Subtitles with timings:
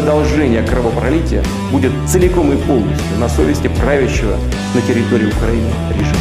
[0.00, 4.34] продолжение кровопролития будет целиком и полностью на совести правящего
[4.74, 6.16] на территории Украины режима.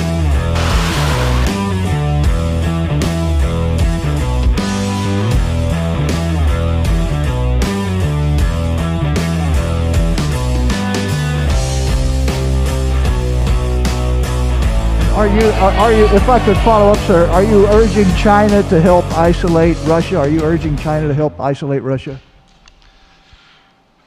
[15.16, 18.62] Are you, are, are you, if I could follow up, sir, are you urging China
[18.64, 20.18] to help isolate Russia?
[20.18, 22.20] Are you urging China to help isolate Russia?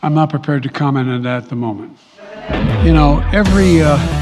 [0.04, 1.96] I'm not prepared to comment on that at the moment.
[2.84, 4.21] You know, every, uh,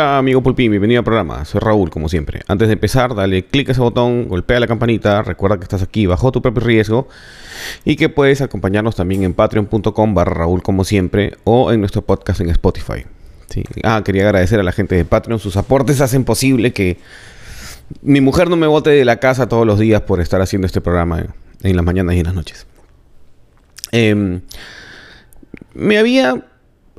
[0.00, 1.44] Hola amigo Pulpín, bienvenido al programa.
[1.44, 2.40] Soy Raúl, como siempre.
[2.48, 6.06] Antes de empezar, dale clic a ese botón, golpea la campanita, recuerda que estás aquí
[6.06, 7.06] bajo tu propio riesgo
[7.84, 12.40] y que puedes acompañarnos también en patreon.com barra Raúl como siempre o en nuestro podcast
[12.40, 13.04] en Spotify.
[13.50, 13.62] Sí.
[13.82, 16.96] Ah, quería agradecer a la gente de Patreon, sus aportes hacen posible que
[18.00, 20.80] mi mujer no me bote de la casa todos los días por estar haciendo este
[20.80, 21.26] programa
[21.62, 22.66] en, las mañanas y en las noches.
[23.92, 24.40] Em,
[25.74, 26.42] me había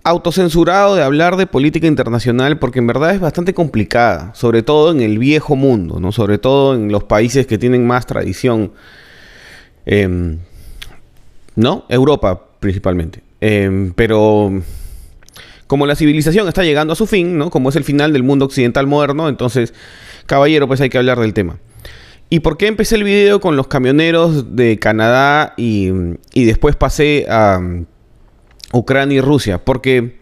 [0.04, 5.02] autocensurado de hablar de política internacional porque en verdad es bastante complicada, sobre todo en
[5.02, 6.12] el viejo mundo, ¿no?
[6.12, 8.72] Sobre todo en los países que tienen más tradición.
[9.86, 10.40] Em,
[11.56, 11.86] ¿No?
[11.90, 13.22] Europa principalmente.
[13.42, 14.52] Em, pero
[15.68, 17.50] como la civilización está llegando a su fin, ¿no?
[17.50, 19.74] Como es el final del mundo occidental moderno, entonces,
[20.26, 21.58] caballero, pues hay que hablar del tema.
[22.30, 25.90] ¿Y por qué empecé el video con los camioneros de Canadá y,
[26.34, 27.60] y después pasé a
[28.74, 30.20] Ucrania y Rusia, porque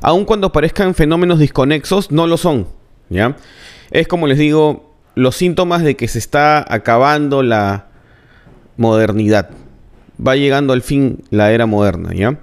[0.00, 2.68] aun cuando parezcan fenómenos desconexos, no lo son,
[3.08, 3.36] ¿ya?
[3.90, 7.86] Es como les digo, los síntomas de que se está acabando la
[8.76, 9.50] modernidad.
[10.24, 12.38] Va llegando al fin la era moderna, ¿ya?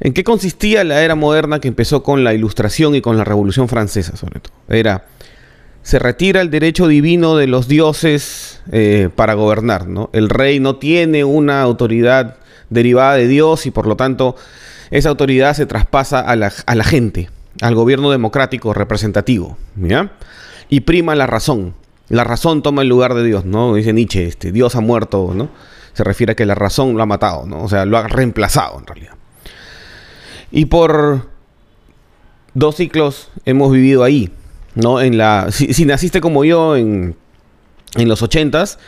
[0.00, 3.68] ¿En qué consistía la era moderna que empezó con la Ilustración y con la Revolución
[3.68, 4.54] Francesa, sobre todo?
[4.68, 5.04] Era,
[5.82, 10.08] se retira el derecho divino de los dioses eh, para gobernar, ¿no?
[10.12, 12.36] El rey no tiene una autoridad
[12.70, 14.36] derivada de Dios y por lo tanto
[14.90, 17.30] esa autoridad se traspasa a la, a la gente,
[17.60, 20.12] al gobierno democrático representativo, ¿ya?
[20.68, 21.74] Y prima la razón.
[22.08, 23.74] La razón toma el lugar de Dios, ¿no?
[23.74, 25.48] Dice Nietzsche, este, Dios ha muerto, ¿no?
[25.92, 27.62] Se refiere a que la razón lo ha matado, ¿no?
[27.62, 29.14] O sea, lo ha reemplazado en realidad.
[30.50, 31.28] Y por
[32.54, 34.32] dos ciclos hemos vivido ahí,
[34.74, 35.00] ¿no?
[35.00, 37.16] En la, si, naciste como yo en,
[37.94, 38.78] en los ochentas,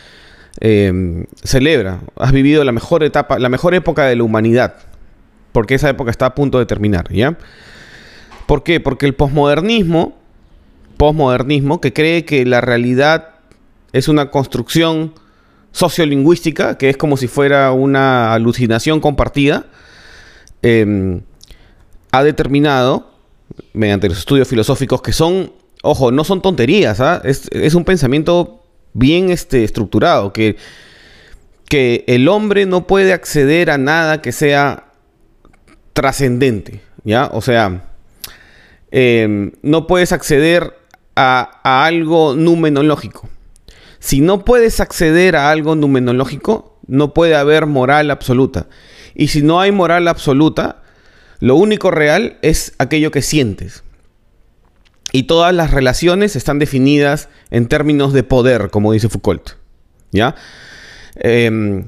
[0.61, 4.75] eh, celebra, has vivido la mejor etapa, la mejor época de la humanidad,
[5.53, 7.37] porque esa época está a punto de terminar, ¿ya?
[8.47, 8.81] ¿Por qué?
[8.81, 10.19] Porque el posmodernismo,
[10.97, 13.31] posmodernismo, que cree que la realidad
[13.93, 15.15] es una construcción
[15.73, 19.67] sociolingüística, que es como si fuera una alucinación compartida,
[20.63, 21.21] eh,
[22.11, 23.11] ha determinado,
[23.73, 25.53] mediante los estudios filosóficos, que son,
[25.83, 27.21] ojo, no son tonterías, ¿ah?
[27.25, 30.57] es, es un pensamiento bien este, estructurado, que,
[31.69, 34.92] que el hombre no puede acceder a nada que sea
[35.93, 37.29] trascendente, ¿ya?
[37.33, 37.85] O sea,
[38.91, 40.77] eh, no puedes acceder
[41.17, 43.29] a, a, algo numenológico.
[43.99, 48.67] Si no puedes acceder a algo numenológico, no puede haber moral absoluta.
[49.15, 50.83] Y si no hay moral absoluta,
[51.39, 53.85] lo único real es aquello que sientes.
[55.13, 59.51] Y todas las relaciones están definidas en términos de poder, como dice Foucault.
[60.11, 60.35] ¿Ya?
[61.17, 61.85] Eh,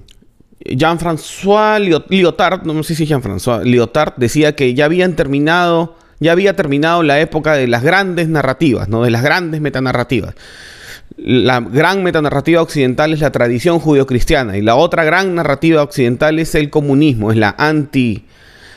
[0.65, 7.03] Jean-François Lyotard, no sé si Jean-François Lyotard decía que ya habían terminado, ya había terminado
[7.03, 9.03] la época de las grandes narrativas, ¿no?
[9.03, 10.34] De las grandes metanarrativas.
[11.16, 16.55] La gran metanarrativa occidental es la tradición judio-cristiana y la otra gran narrativa occidental es
[16.55, 18.25] el comunismo, es la anti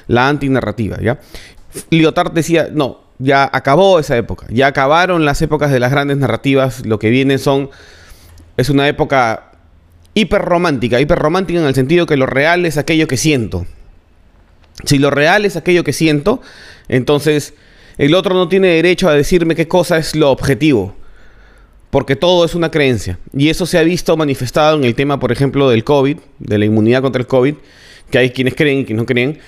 [0.07, 1.19] la antinarrativa, ¿ya?
[1.89, 6.85] Lyotard decía, no, ya acabó esa época, ya acabaron las épocas de las grandes narrativas,
[6.85, 7.69] lo que viene son,
[8.55, 9.46] es una época
[10.19, 13.67] hiperromántica, hiperromántica en el sentido que lo real es aquello que siento.
[14.83, 16.41] Si lo real es aquello que siento,
[16.87, 17.53] entonces
[17.99, 20.95] el otro no tiene derecho a decirme qué cosa es lo objetivo,
[21.91, 23.19] porque todo es una creencia.
[23.31, 26.65] Y eso se ha visto manifestado en el tema, por ejemplo, del COVID, de la
[26.65, 27.53] inmunidad contra el COVID,
[28.09, 29.39] que hay quienes creen y quienes no creen.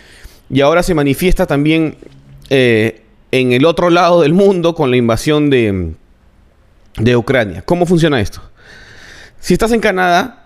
[0.51, 1.95] Y ahora se manifiesta también
[2.51, 3.01] eh,
[3.31, 5.93] en el otro lado del mundo con la invasión de,
[6.97, 7.63] de Ucrania.
[7.63, 8.41] ¿Cómo funciona esto?
[9.39, 10.38] Si estás en Canadá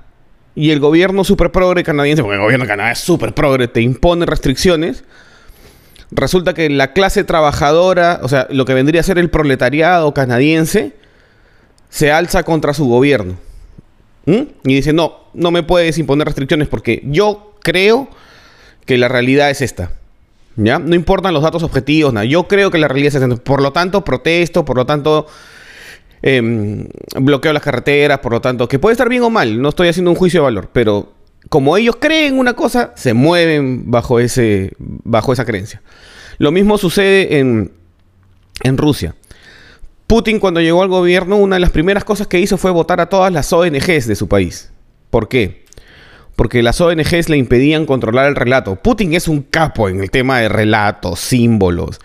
[0.56, 4.26] y el gobierno super progre canadiense, porque el gobierno Canadá es super progre, te impone
[4.26, 5.04] restricciones,
[6.12, 10.94] resulta que la clase trabajadora, o sea, lo que vendría a ser el proletariado canadiense,
[11.90, 13.38] se alza contra su gobierno.
[14.26, 14.42] ¿Mm?
[14.66, 18.10] Y dice, no, no me puedes imponer restricciones porque yo creo
[18.86, 19.92] que la realidad es esta.
[20.56, 20.80] ¿Ya?
[20.80, 22.26] No importan los datos objetivos, nada.
[22.26, 23.36] Yo creo que la realidad es esta.
[23.38, 25.28] Por lo tanto, protesto, por lo tanto,
[26.24, 29.90] em, bloqueo las carreteras, por lo tanto, que puede estar bien o mal, no estoy
[29.90, 31.14] haciendo un juicio de valor, pero
[31.50, 35.82] como ellos creen una cosa, se mueven bajo, ese, bajo esa creencia.
[36.38, 37.72] Lo mismo sucede en,
[38.64, 39.16] en Rusia.
[40.08, 43.10] Putin cuando llegó al gobierno, una de las primeras cosas que hizo fue votar a
[43.10, 44.72] todas las ONGs de su país.
[45.10, 45.66] ¿Por qué?
[46.36, 48.76] Porque las ONGs le impedían controlar el relato.
[48.76, 52.00] Putin es un capo en el tema de relatos, símbolos.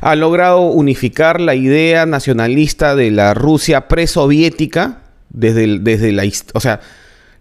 [0.00, 6.24] Ha logrado unificar la idea nacionalista de la Rusia presoviética desde, desde la...
[6.54, 6.80] O sea,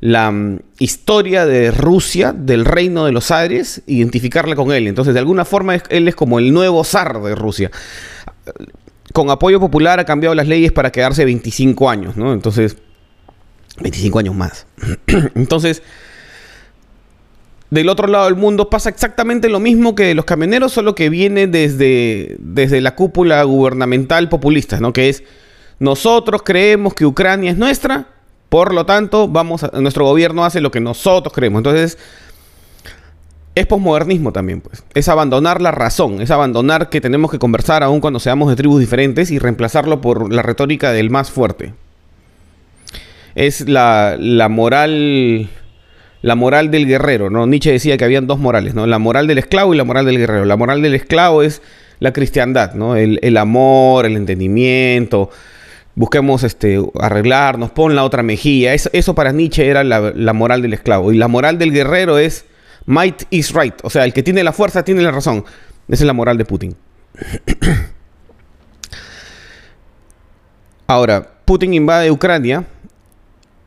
[0.02, 4.88] la mm, historia de Rusia, del reino de los Aires, identificarla con él.
[4.88, 7.72] Entonces, de alguna forma, él es como el nuevo zar de Rusia.
[9.14, 12.34] Con apoyo popular ha cambiado las leyes para quedarse 25 años, ¿no?
[12.34, 12.78] Entonces,
[13.82, 14.68] 25 años más.
[15.36, 15.82] Entonces,
[17.70, 21.48] del otro lado del mundo pasa exactamente lo mismo que los camioneros, solo que viene
[21.48, 24.92] desde, desde la cúpula gubernamental populista, ¿no?
[24.92, 25.24] Que es,
[25.78, 28.08] nosotros creemos que Ucrania es nuestra,
[28.50, 31.60] por lo tanto, vamos nuestro gobierno hace lo que nosotros creemos.
[31.60, 32.00] Entonces,
[33.54, 34.84] es posmodernismo también, pues.
[34.96, 38.80] Es abandonar la razón, es abandonar que tenemos que conversar aún cuando seamos de tribus
[38.80, 41.74] diferentes y reemplazarlo por la retórica del más fuerte.
[43.36, 45.50] Es la, la moral
[46.22, 47.48] la moral del guerrero, ¿no?
[47.48, 48.86] Nietzsche decía que habían dos morales, ¿no?
[48.88, 50.46] La moral del esclavo y la moral del guerrero.
[50.46, 51.62] La moral del esclavo es
[52.00, 52.96] la cristiandad, ¿no?
[52.96, 55.30] El, el amor, el entendimiento,
[56.00, 58.74] busquemos este, arreglarnos, pon la otra mejilla.
[58.74, 61.12] Eso, para Nietzsche era la, moral del esclavo.
[61.12, 62.46] Y la moral del guerrero es
[62.86, 63.76] might is right.
[63.84, 65.44] O sea, el que tiene la fuerza tiene la razón.
[65.90, 66.74] Esa es la moral de Putin.
[70.88, 72.64] Ahora, Putin invade Ucrania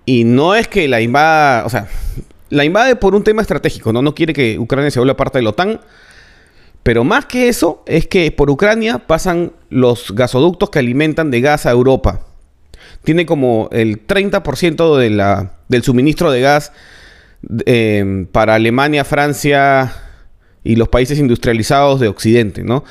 [0.07, 1.87] y no es que la invada, o sea,
[2.53, 4.03] la invade por un tema estratégico, ¿no?
[4.03, 5.81] No quiere que Ucrania se vuelva parte de la OTAN.
[6.83, 11.65] Pero más que eso, es que por Ucrania pasan los gasoductos que alimentan de gas
[11.65, 12.21] a Europa.
[13.05, 16.73] Tiene como el 30% de la, del suministro de gas
[17.65, 19.95] em, para Alemania, Francia
[20.63, 22.85] y los países industrializados de Occidente, ¿no?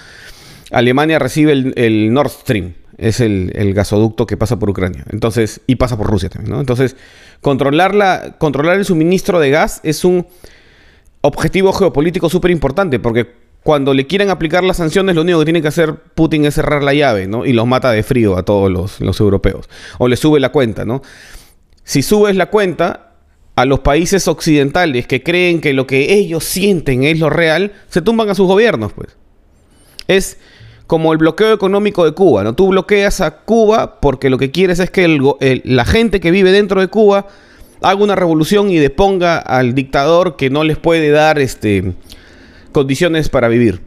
[0.72, 5.04] Alemania recibe el, Nord Stream, es el, gasoducto que pasa por Ucrania.
[5.10, 6.56] Entonces, y pasa por Rusia también.
[6.60, 6.96] Entonces,
[7.42, 10.28] controlar, la, controlar el suministro de gas es un
[11.22, 13.34] objetivo geopolítico súper importante, porque
[13.64, 16.84] cuando le quieren aplicar las sanciones, lo único que tiene que hacer Putin es cerrar
[16.84, 17.44] la llave, ¿no?
[17.44, 19.68] Y los mata de frío a todos los, europeos.
[19.98, 21.02] O le sube la cuenta, ¿no?
[21.84, 23.08] Si subes la cuenta,
[23.56, 28.02] a los países occidentales que creen que lo que ellos sienten es lo real, se
[28.02, 29.18] tumban a sus gobiernos, pues.
[30.08, 30.38] Es
[30.92, 32.54] como el bloqueo económico de Cuba, ¿no?
[32.54, 35.08] Tú bloqueas a Cuba porque lo que quieres es que
[35.64, 37.28] la gente que vive dentro de Cuba
[37.82, 41.94] haga una revolución y deponga al dictador que no les puede dar este
[42.74, 43.80] condiciones para vivir.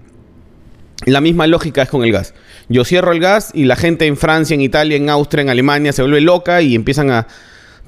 [1.05, 2.33] La misma lógica es con el gas.
[2.71, 5.93] Yo cierro el gas y la gente en Francia, en Italia, en Austria, en Alemania
[5.93, 7.27] se vuelve loca y empiezan a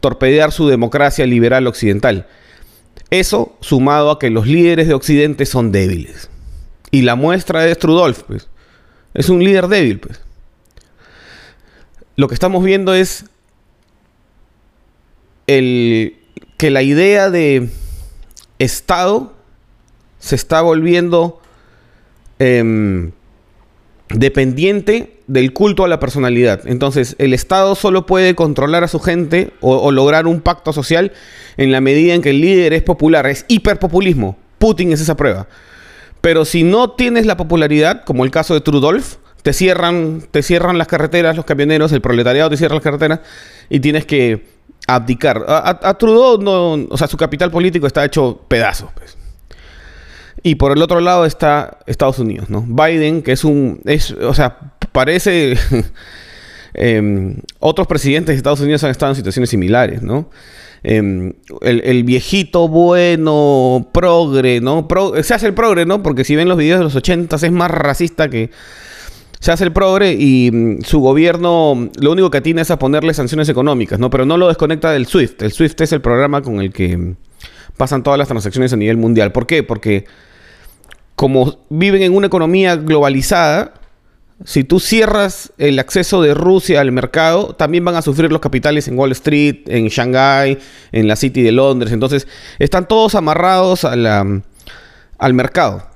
[0.01, 2.27] torpedear su democracia liberal occidental.
[3.09, 6.29] Eso sumado a que los líderes de Occidente son débiles.
[6.91, 8.49] Y la muestra es Trudolf, pues.
[9.17, 10.21] Es un líder débil, pues.
[12.17, 13.25] Lo que estamos viendo es
[15.47, 16.17] el,
[16.57, 17.69] que la idea de
[18.59, 19.35] Estado
[20.19, 21.41] se está volviendo
[22.39, 23.13] em,
[24.09, 26.67] dependiente del culto a la personalidad.
[26.67, 31.13] Entonces, el Estado solo puede controlar a su gente o, lograr un pacto social
[31.57, 34.37] en la medida en que el líder es popular, es hiperpopulismo.
[34.59, 35.49] Putin es esa prueba.
[36.27, 40.77] Pero si no tienes la popularidad, como el caso de Trudolf, te cierran, te cierran
[40.77, 43.21] las carreteras, los camioneros, el proletariado te cierra las carreteras
[43.71, 44.45] y tienes que
[44.89, 45.45] abdicar.
[45.47, 48.91] A, Trudeau, no, o sea, su capital político está hecho pedazos.
[48.97, 49.17] Pues.
[50.43, 52.65] Y por el otro lado está Estados Unidos, ¿no?
[52.67, 54.59] Biden, que es un, es, o sea,
[54.91, 55.57] parece...
[56.79, 60.29] Em, otros presidentes de Estados Unidos han estado en situaciones similares, ¿no?
[60.89, 64.87] Em, el, viejito bueno, progre, ¿no?
[65.21, 66.01] se hace el progre, ¿no?
[66.01, 68.51] Porque si ven los videos de los 80 es más racista que...
[69.41, 73.15] Se hace el progre y mm, su gobierno lo único que tiene es a ponerle
[73.15, 74.11] sanciones económicas, ¿no?
[74.11, 75.43] Pero no lo desconecta del SWIFT.
[75.43, 77.15] El SWIFT es el programa con el que
[77.77, 79.33] pasan todas las transacciones a nivel mundial.
[79.33, 79.65] ¿Por qué?
[79.65, 80.05] Porque
[81.17, 83.75] como viven en una economía globalizada,
[84.45, 88.87] si tú cierras el acceso de Rusia al mercado, también van a sufrir los capitales
[88.87, 90.59] en Wall Street, en Shanghai,
[90.93, 91.93] en la City de Londres.
[91.93, 92.29] Entonces,
[92.59, 95.89] están todos amarrados al mercado.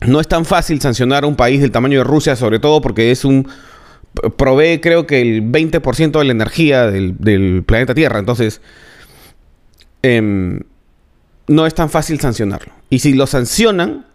[0.00, 3.10] no es tan fácil sancionar a un país del tamaño de Rusia, sobre todo porque
[3.10, 3.48] es un
[4.36, 8.18] provee creo que el 20% de la energía del, del planeta Tierra.
[8.18, 8.60] Entonces,
[10.02, 10.60] em,
[11.46, 12.72] no es tan fácil sancionarlo.
[12.90, 14.06] Y si lo sancionan,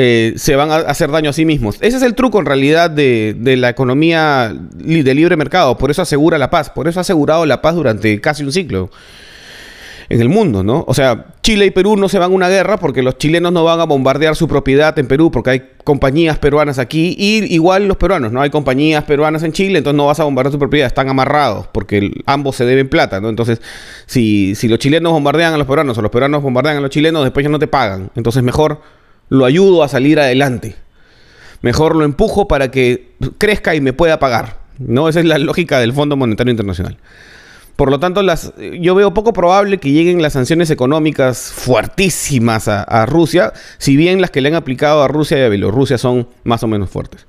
[0.00, 1.78] eh, se van a hacer daño a sí mismos.
[1.80, 5.76] Ese es el truco en realidad de, la economía de libre mercado.
[5.76, 6.70] Por eso asegura la paz.
[6.70, 8.92] Por eso ha asegurado la paz durante casi un siglo
[10.08, 10.84] en el mundo, ¿no?
[10.86, 13.64] O sea, Chile y Perú no se van a una guerra porque los chilenos no
[13.64, 17.96] van a bombardear su propiedad en Perú porque hay compañías peruanas aquí y igual los
[17.96, 18.40] peruanos, ¿no?
[18.40, 22.12] Hay compañías peruanas en Chile, entonces no vas a bombardear su propiedad, están amarrados porque
[22.24, 23.28] ambos se deben plata, ¿no?
[23.28, 23.60] Entonces,
[24.06, 27.24] si, si los chilenos bombardean a los peruanos o los peruanos bombardean a los chilenos,
[27.24, 28.10] después ya no te pagan.
[28.14, 28.80] Entonces, mejor
[29.28, 30.76] lo ayudo a salir adelante.
[31.62, 34.58] Mejor lo empujo para que crezca y me pueda pagar.
[34.78, 35.08] ¿No?
[35.08, 36.98] Esa es la lógica del Fondo Monetario Internacional.
[37.74, 42.82] Por lo tanto, las, yo veo poco probable que lleguen las sanciones económicas fuertísimas a,
[42.82, 46.28] a, Rusia, si bien las que le han aplicado a Rusia y a Bielorrusia son
[46.42, 47.26] más o menos fuertes.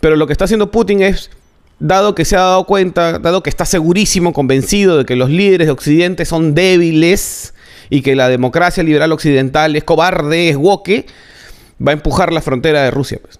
[0.00, 1.30] Pero lo que está haciendo Putin es,
[1.78, 5.66] dado que se ha dado cuenta, dado que está segurísimo, convencido de que los líderes
[5.66, 7.54] de Occidente son débiles
[7.90, 11.06] y que la democracia liberal occidental es cobarde, es woke,
[11.84, 13.18] va a empujar la frontera de Rusia.
[13.22, 13.38] Pues.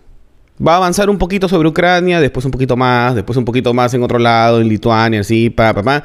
[0.65, 3.93] Va a avanzar un poquito sobre Ucrania, después un poquito más, después un poquito más
[3.95, 6.05] en otro lado, en Lituania, así, pa, pa, pa.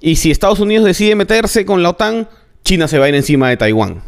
[0.00, 2.28] Y si Estados Unidos decide meterse con la OTAN,
[2.64, 4.02] China se va a ir encima de Taiwán.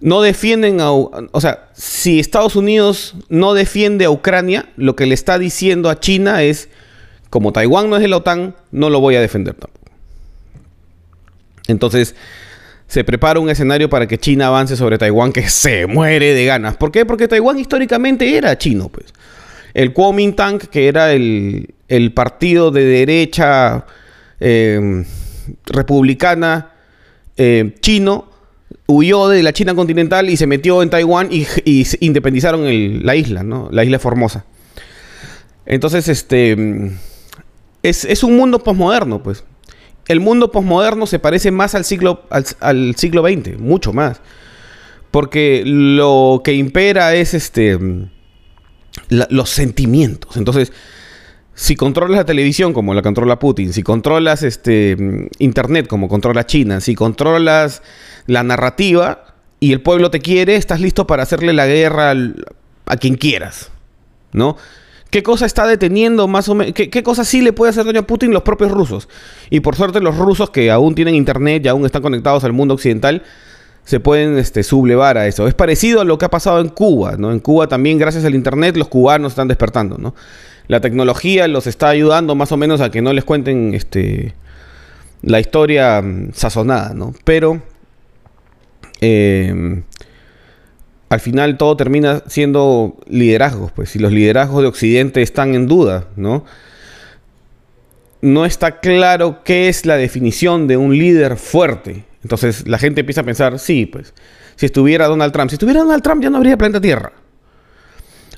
[0.00, 0.92] No defienden a...
[0.92, 6.00] O sea, si Estados Unidos no defiende a Ucrania, lo que le está diciendo a
[6.00, 6.68] China es,
[7.28, 9.79] como Taiwán no es de la OTAN, no lo voy a defender tampoco.
[11.70, 12.14] Entonces,
[12.90, 16.76] se prepara un escenario para que China avance sobre Taiwán que se muere de ganas.
[16.76, 17.06] ¿Por qué?
[17.06, 19.06] Porque Taiwán históricamente era chino, pues.
[19.74, 21.72] El Kuomintang, que era el,
[22.14, 23.86] partido de derecha
[24.40, 25.04] eh,
[25.66, 26.72] republicana
[27.36, 28.28] eh, chino,
[28.86, 31.46] huyó de la China continental y se metió en Taiwán y,
[32.00, 33.44] independizaron la isla.
[33.70, 34.44] La isla Formosa.
[35.64, 36.90] Entonces, este...
[37.84, 39.44] Es, es un mundo posmoderno, pues
[40.10, 44.20] el mundo posmoderno se parece más al siglo, al, siglo XX, mucho más.
[45.12, 47.78] Porque lo que impera es este
[49.08, 50.36] los sentimientos.
[50.36, 50.72] Entonces,
[51.54, 54.96] si controlas la televisión como la controla Putin, si controlas este
[55.38, 57.80] internet como controla China, si controlas
[58.26, 62.14] la narrativa y el pueblo te quiere, estás listo para hacerle la guerra
[62.86, 63.70] a quien quieras,
[64.32, 64.56] ¿no?
[65.10, 66.72] ¿Qué cosa está deteniendo más o menos?
[66.72, 69.08] ¿Qué, ¿Qué, cosa sí le puede hacer daño Putin los propios rusos?
[69.50, 72.74] Y por suerte los rusos que aún tienen internet y aún están conectados al mundo
[72.74, 73.22] occidental
[73.84, 75.48] se pueden este, sublevar a eso.
[75.48, 77.32] Es parecido a lo que ha pasado en Cuba, ¿no?
[77.32, 80.14] En Cuba también gracias al internet los cubanos están despertando, ¿no?
[80.68, 84.34] La tecnología los está ayudando más o menos a que no les cuenten este,
[85.22, 87.12] la historia mm, sazonada, ¿no?
[87.24, 87.62] Pero...
[89.00, 89.82] Eh,
[91.10, 96.06] al final todo termina siendo liderazgos, pues si los liderazgos de Occidente están en duda,
[96.16, 96.44] ¿no?
[98.22, 102.04] No está claro qué es la definición de un líder fuerte.
[102.22, 104.14] Entonces la gente empieza a pensar, sí, pues,
[104.54, 107.12] si estuviera Donald Trump, si estuviera Donald Trump ya no habría planeta Tierra.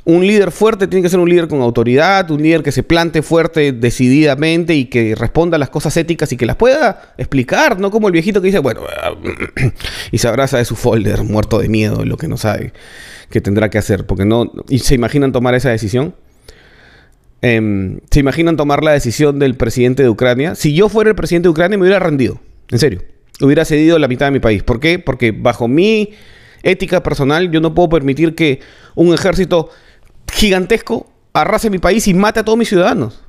[0.04, 3.22] Un líder fuerte tiene que ser un líder con autoridad, un líder que se plante
[3.22, 7.92] fuerte decididamente y que responda a las cosas éticas y que las pueda explicar, no
[7.92, 8.80] como el viejito que dice, bueno,
[10.10, 12.72] y se abraza de su folder, muerto de miedo, lo que no sabe
[13.30, 16.14] que tendrá que hacer, porque no, y se imaginan tomar esa decisión.
[17.40, 20.54] Eh, ¿Se imaginan tomar la decisión del presidente de Ucrania?
[20.54, 22.40] Si yo fuera el presidente de Ucrania me hubiera rendido,
[22.70, 23.02] en serio,
[23.40, 24.62] hubiera cedido la mitad de mi país.
[24.62, 24.98] ¿Por qué?
[24.98, 26.10] Porque bajo mi
[26.62, 28.60] ética personal yo no puedo permitir que
[28.94, 29.70] un ejército
[30.32, 33.20] gigantesco arrase mi país y mate a todos mis ciudadanos.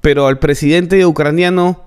[0.00, 1.86] Pero al presidente ucraniano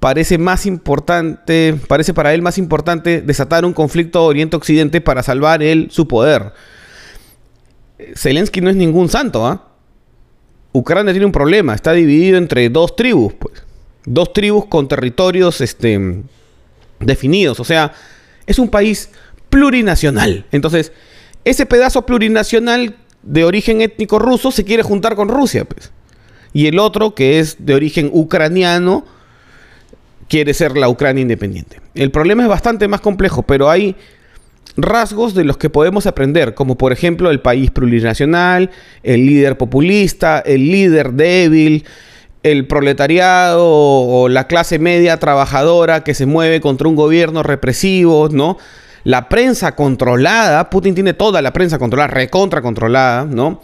[0.00, 5.88] parece más importante, parece para él más importante desatar un conflicto Oriente-Occidente para salvar él
[5.90, 6.52] su poder.
[8.14, 9.66] Zelensky no es ningún santo, ¿ah?
[10.72, 13.62] Ucrania tiene un problema, está dividido entre dos tribus, pues.
[14.06, 16.22] Dos tribus con territorios este,
[17.00, 17.92] definidos, o sea,
[18.46, 19.10] es un país
[19.50, 20.46] plurinacional.
[20.52, 20.92] Entonces,
[21.44, 25.92] ese pedazo plurinacional de origen étnico ruso se quiere juntar con Rusia, pues.
[26.52, 29.04] Y el otro, que es de origen ucraniano,
[30.28, 31.80] quiere ser la Ucrania independiente.
[31.94, 33.96] El problema es bastante más complejo, pero hay
[34.76, 38.70] rasgos de los que podemos aprender, como por ejemplo el país plurinacional,
[39.02, 41.84] el líder populista, el líder débil,
[42.42, 48.56] el proletariado o la clase media trabajadora que se mueve contra un gobierno represivo, ¿no?
[49.04, 53.62] La prensa controlada, Putin tiene toda la prensa controlada, recontra controlada, ¿no?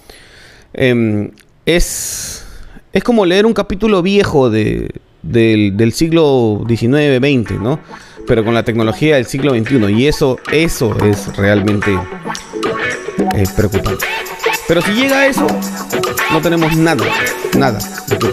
[0.75, 1.31] Eh,
[1.65, 2.45] es,
[2.93, 4.91] es como leer un capítulo viejo de,
[5.23, 7.81] del, siglo XIX, XX, ¿no?
[8.27, 9.93] pero con la tecnología del siglo XXI.
[9.93, 11.93] Y eso, eso es realmente
[13.35, 14.05] eh, preocupante.
[14.69, 15.47] Pero si llega a eso,
[16.33, 17.05] no tenemos nada,
[17.57, 17.79] nada
[18.09, 18.29] de qué.